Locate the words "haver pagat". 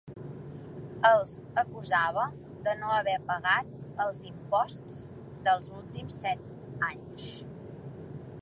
2.95-4.01